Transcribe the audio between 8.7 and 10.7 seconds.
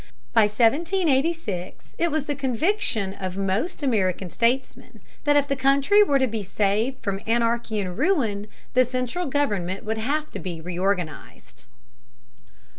the central government would have to be